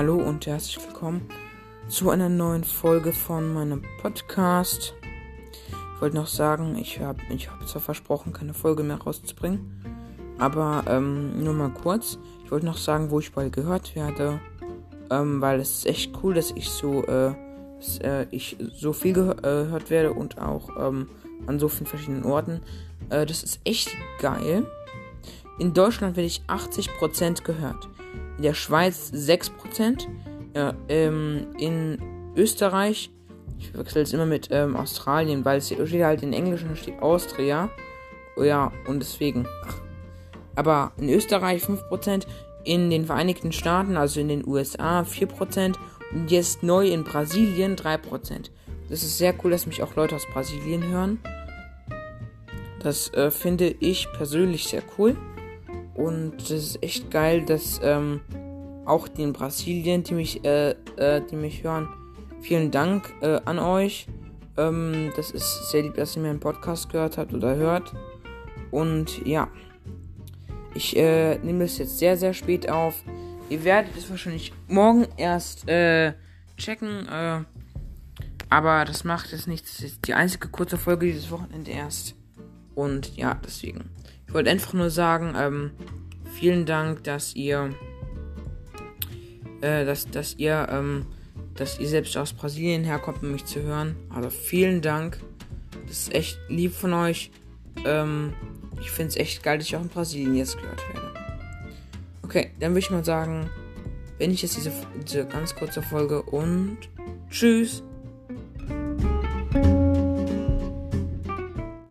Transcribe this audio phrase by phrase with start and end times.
[0.00, 1.28] Hallo und herzlich willkommen
[1.88, 4.94] zu einer neuen Folge von meinem Podcast.
[5.94, 9.84] Ich wollte noch sagen, ich habe ich hab zwar versprochen, keine Folge mehr rauszubringen,
[10.38, 12.18] aber ähm, nur mal kurz.
[12.42, 14.40] Ich wollte noch sagen, wo ich bald gehört werde,
[15.10, 17.34] ähm, weil es ist echt cool, dass ich so, äh,
[17.78, 21.10] dass, äh, ich so viel äh, gehört werde und auch ähm,
[21.46, 22.62] an so vielen verschiedenen Orten.
[23.10, 24.64] Äh, das ist echt geil.
[25.58, 27.86] In Deutschland werde ich 80% gehört
[28.40, 30.08] in der Schweiz 6%,
[30.56, 31.98] ja, ähm, in
[32.34, 33.10] Österreich,
[33.58, 36.78] ich wechsle jetzt immer mit ähm, Australien, weil es hier steht halt in Englisch und
[36.78, 37.68] steht Austria.
[38.38, 39.46] Oh ja, und deswegen.
[40.56, 42.26] Aber in Österreich 5%,
[42.64, 45.74] in den Vereinigten Staaten, also in den USA 4%
[46.12, 47.98] und jetzt neu in Brasilien 3%.
[48.88, 51.20] Das ist sehr cool, dass mich auch Leute aus Brasilien hören.
[52.82, 55.14] Das äh, finde ich persönlich sehr cool.
[56.00, 58.22] Und das ist echt geil, dass ähm,
[58.86, 61.90] auch die in Brasilien, die mich, äh, äh, die mich hören,
[62.40, 64.06] vielen Dank äh, an euch.
[64.56, 67.92] Ähm, das ist sehr lieb, dass ihr mir einen Podcast gehört habt oder hört.
[68.70, 69.48] Und ja,
[70.74, 73.04] ich äh, nehme es jetzt sehr, sehr spät auf.
[73.50, 76.14] Ihr werdet es wahrscheinlich morgen erst äh,
[76.56, 77.06] checken.
[77.08, 77.40] Äh,
[78.48, 79.76] aber das macht es nichts.
[79.76, 82.14] Das ist die einzige kurze Folge dieses Wochenende erst.
[82.74, 83.90] Und ja, deswegen.
[84.30, 85.72] Ich wollte einfach nur sagen, ähm,
[86.38, 87.74] vielen Dank, dass ihr,
[89.60, 91.04] äh, dass, dass ihr, ähm,
[91.56, 93.96] dass ihr selbst aus Brasilien herkommt, um mich zu hören.
[94.08, 95.18] Also vielen Dank.
[95.88, 97.32] Das ist echt lieb von euch.
[97.84, 98.32] Ähm,
[98.80, 101.12] ich finde es echt geil, dass ich auch in Brasilien jetzt gehört werde.
[102.22, 103.50] Okay, dann würde ich mal sagen,
[104.18, 104.70] wenn ich jetzt diese,
[105.08, 106.78] diese ganz kurze Folge und
[107.30, 107.82] tschüss.